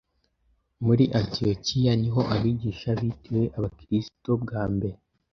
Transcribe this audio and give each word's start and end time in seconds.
Muri 0.85 1.03
Antiyokiya 1.19 1.93
niho 2.01 2.21
abigishwa 2.33 2.89
bitiwe 2.99 3.43
Abakirisito 3.57 4.31
bwa 4.43 4.63
mbere. 4.73 4.97